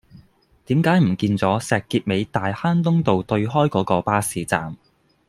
[0.65, 4.75] 點解唔見左石硤尾大坑東道對開嗰個巴士站